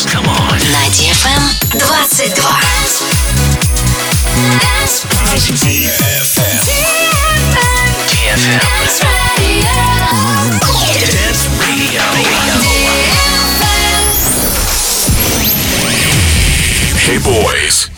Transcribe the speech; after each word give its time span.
dance. 0.00 0.14
Come 0.14 0.28
on. 0.28 0.58
На 0.72 0.88
DFM 0.90 1.42
22. 1.78 2.32
DFM. 5.54 6.24
Dance 11.10 11.48
Radio. 11.60 12.02
Hey 16.98 17.18
boys. 17.18 17.90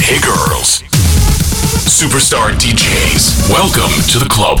Hey 0.00 0.18
girls. 0.20 0.82
Superstar 1.86 2.52
DJs. 2.52 3.50
Welcome 3.50 3.92
to 4.10 4.18
the 4.18 4.28
club. 4.28 4.60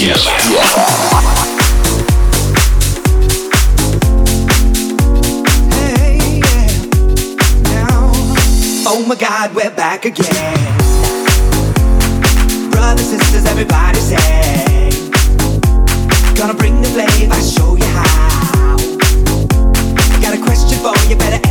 Oh 0.00 0.04
my 9.08 9.16
God, 9.16 9.52
we're 9.56 9.74
back 9.74 10.04
again. 10.04 10.56
Brothers, 12.70 13.08
sisters, 13.08 13.44
everybody 13.46 13.98
say, 13.98 14.90
Gonna 16.36 16.54
bring 16.54 16.80
the 16.80 16.88
flame, 16.90 17.32
I 17.32 17.40
show 17.40 17.74
you 17.74 17.84
how. 17.84 18.76
Got 20.22 20.38
a 20.38 20.40
question 20.40 20.78
for 20.78 20.94
you, 21.08 21.16
better 21.16 21.47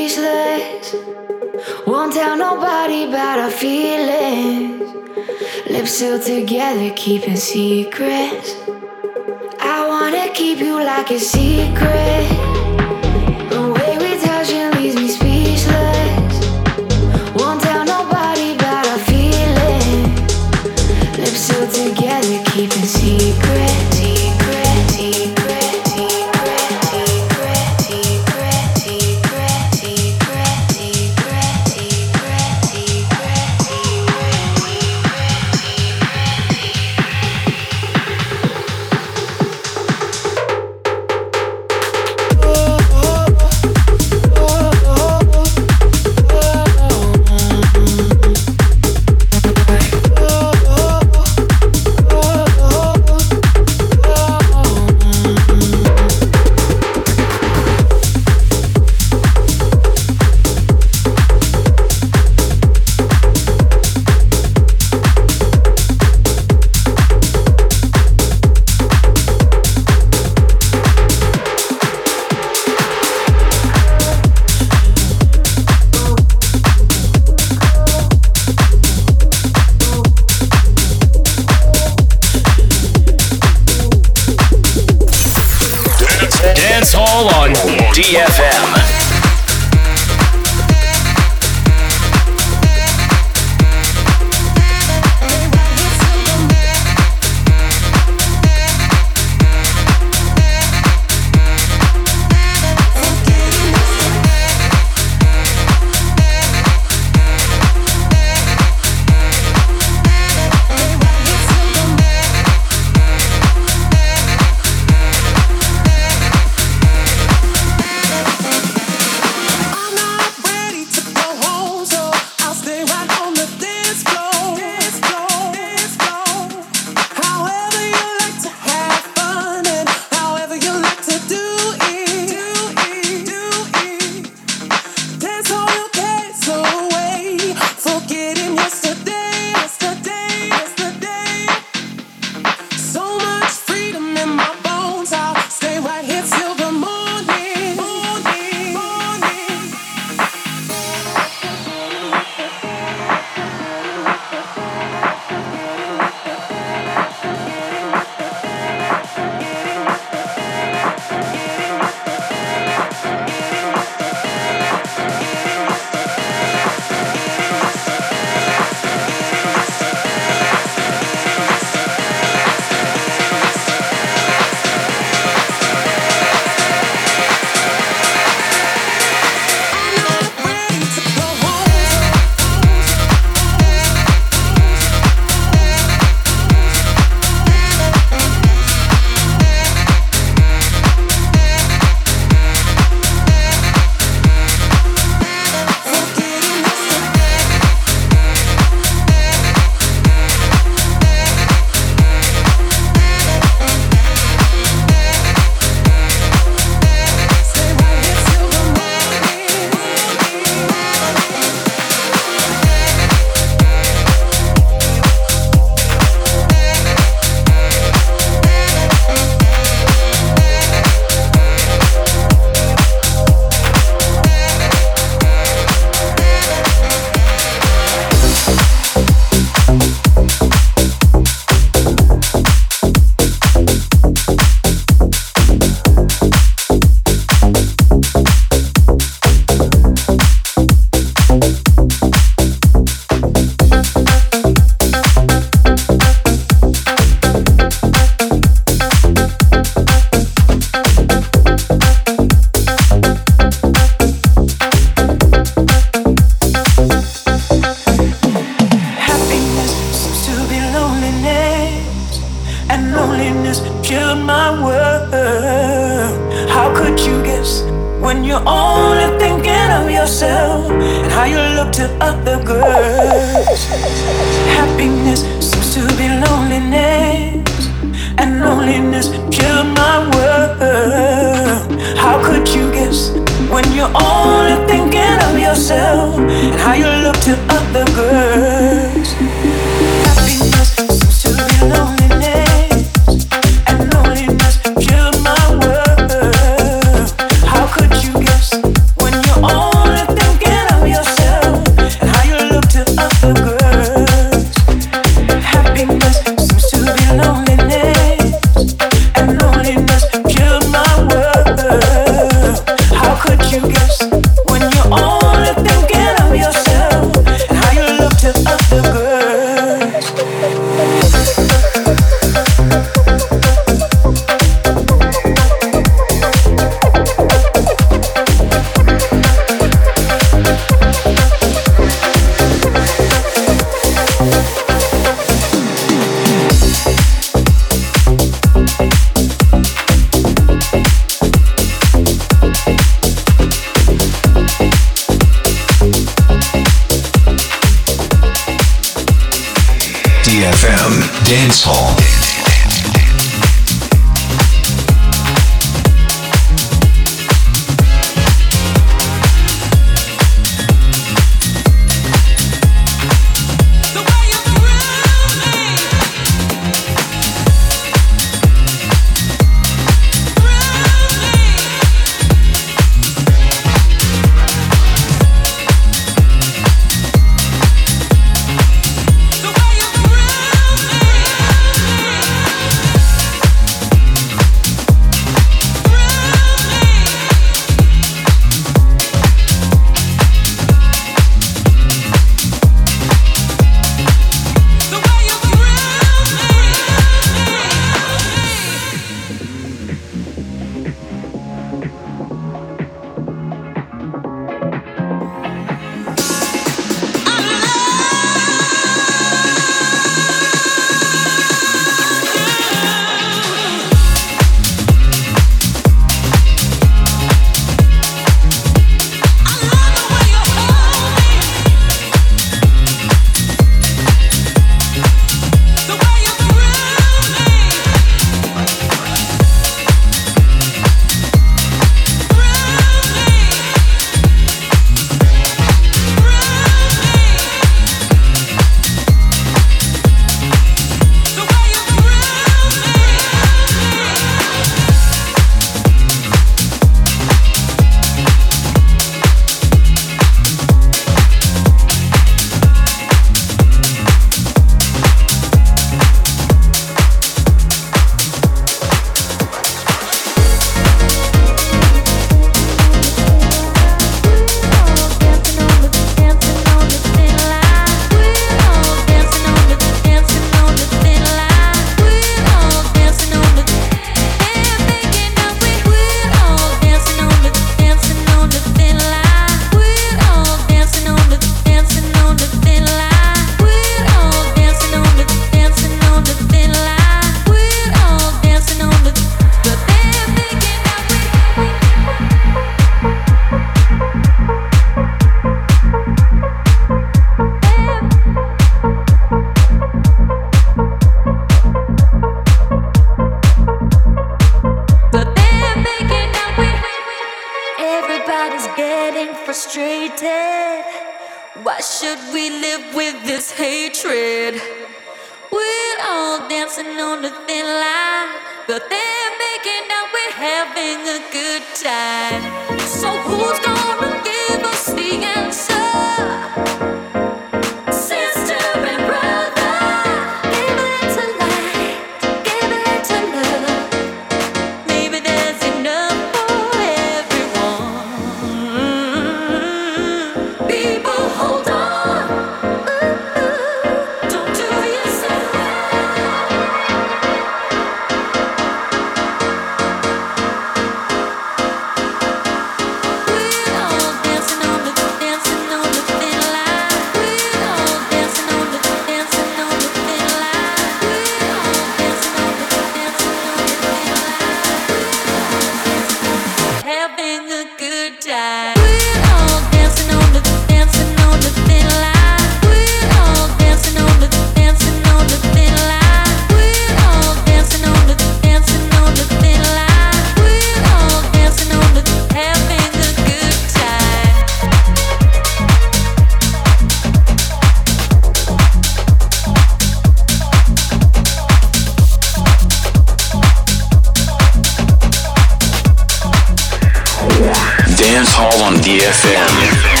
all 598.41 598.63
on 598.63 598.73
DFM. 598.77 600.00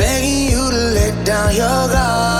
Begging 0.00 0.48
you 0.48 0.70
to 0.70 0.76
let 0.96 1.26
down 1.26 1.54
your 1.54 1.88
guard. 1.92 2.39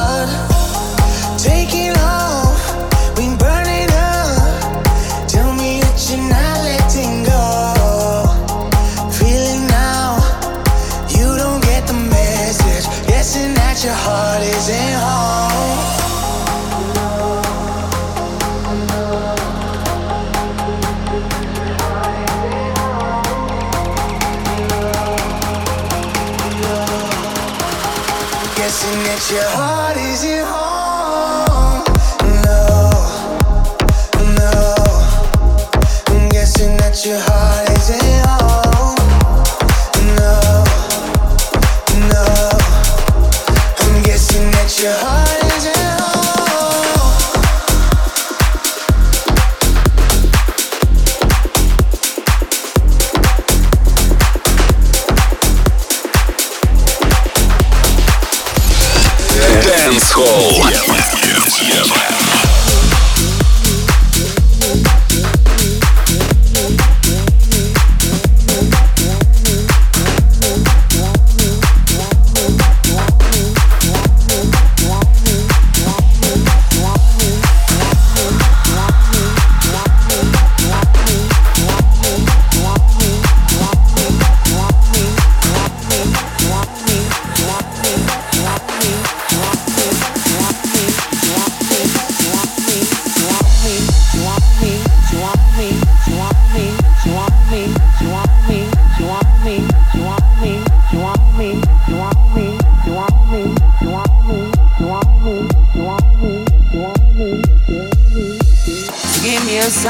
Your 29.32 29.42
heart 29.44 29.79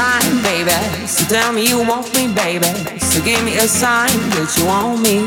sign, 0.01 0.41
baby. 0.41 0.79
So 1.05 1.21
tell 1.29 1.53
me 1.53 1.61
you 1.67 1.77
want 1.85 2.07
me, 2.15 2.33
baby. 2.33 2.71
So 3.09 3.21
give 3.23 3.43
me 3.45 3.53
a 3.57 3.67
sign 3.67 4.17
that 4.33 4.49
you 4.57 4.65
want 4.65 4.97
me. 5.05 5.17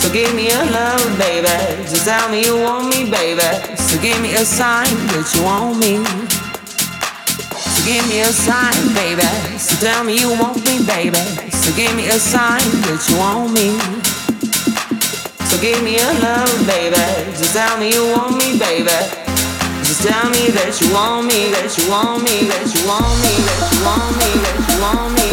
So 0.00 0.06
give 0.12 0.32
me 0.38 0.48
a 0.48 0.62
love, 0.76 1.04
baby. 1.20 1.56
Just 1.90 2.04
tell 2.08 2.28
me 2.32 2.38
you 2.48 2.56
want 2.64 2.88
me, 2.92 3.00
baby. 3.10 3.50
So 3.76 4.00
give 4.00 4.18
me 4.24 4.30
a 4.42 4.44
sign 4.58 4.94
that 5.12 5.26
you 5.34 5.42
want 5.44 5.76
me. 5.84 5.94
So 7.74 7.80
give 7.84 8.04
me 8.08 8.18
a 8.24 8.32
sign, 8.46 8.80
baby. 9.00 9.28
So 9.58 9.72
tell 9.84 10.02
me 10.08 10.14
you 10.22 10.30
want 10.40 10.64
me, 10.64 10.74
baby. 10.94 11.24
So 11.60 11.68
give 11.76 11.92
me 11.98 12.04
a 12.08 12.18
sign 12.32 12.64
that 12.86 13.00
you 13.08 13.16
want 13.20 13.52
me. 13.56 13.68
So 15.48 15.54
give 15.60 15.80
me 15.84 16.00
a 16.00 16.10
love, 16.24 16.52
baby. 16.72 17.04
Just 17.36 17.52
tell 17.52 17.76
me 17.76 17.92
you 17.92 18.04
want 18.16 18.32
me, 18.40 18.58
baby. 18.58 19.23
Tell 20.04 20.28
me 20.28 20.52
that 20.52 20.76
you 20.82 20.92
want 20.92 21.24
me, 21.24 21.48
that 21.48 21.72
you 21.78 21.88
want 21.88 22.20
me, 22.20 22.44
that 22.52 22.68
you 22.68 22.84
want 22.84 23.08
me, 23.24 23.32
that 23.40 23.72
you 23.72 23.80
want 23.88 24.12
me, 24.20 24.28
that 24.44 24.60
you 24.68 24.76
want 24.84 25.16
me, 25.16 25.23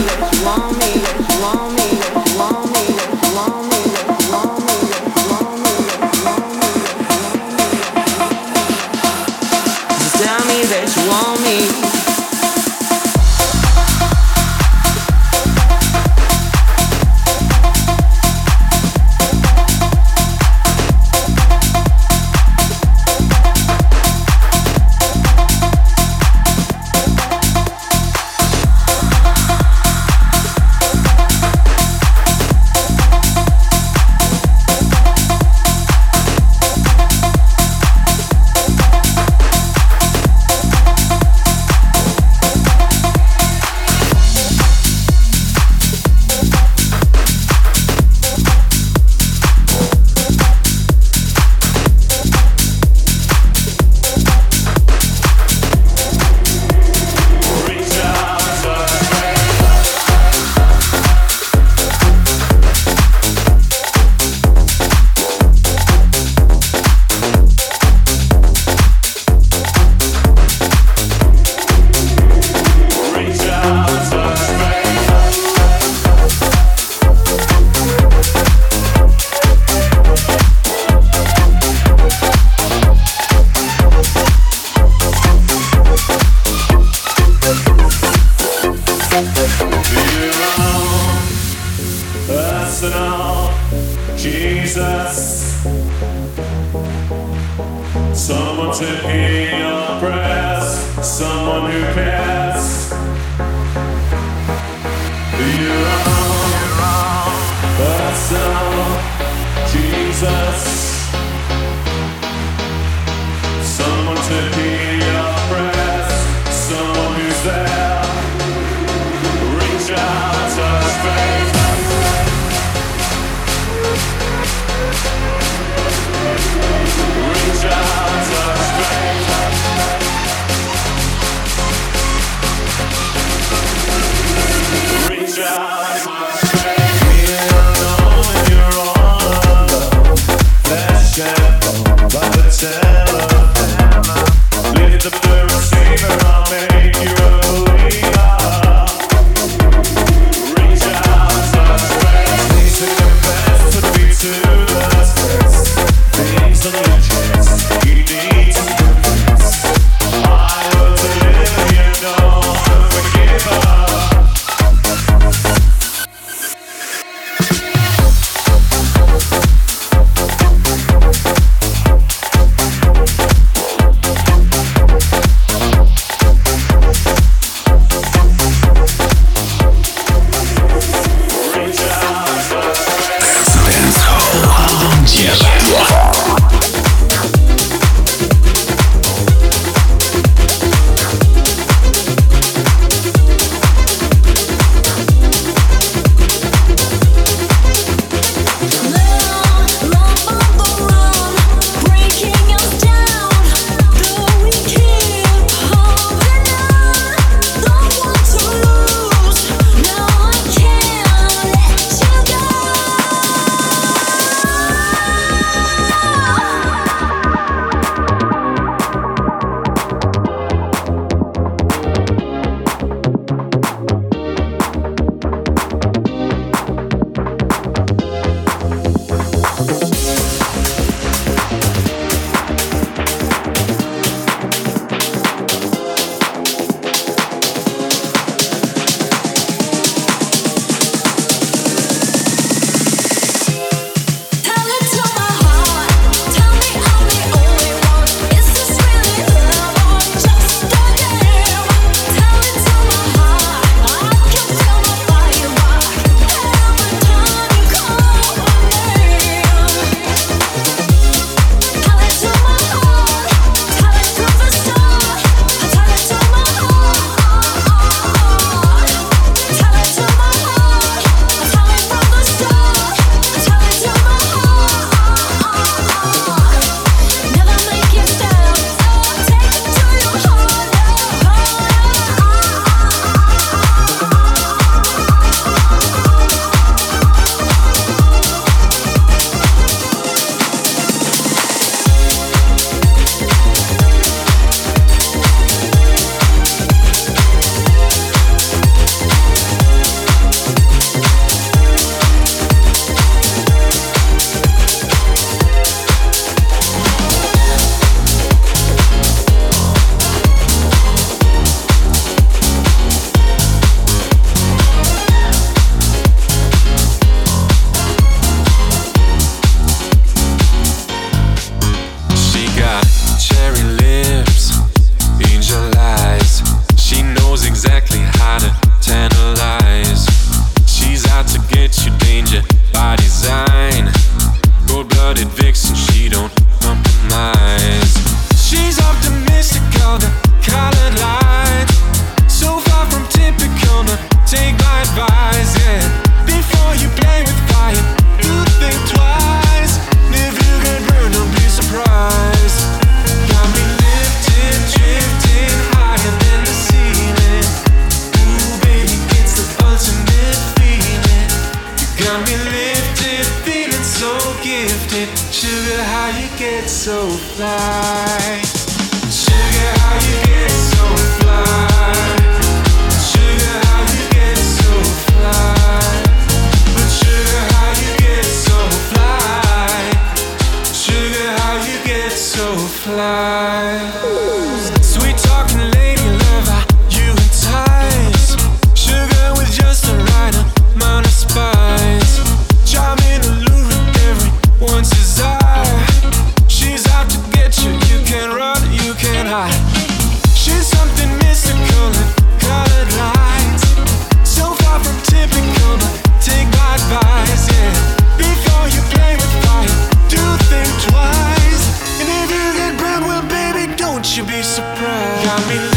should 414.12 414.28
be 414.28 414.43
surprised. 414.43 415.70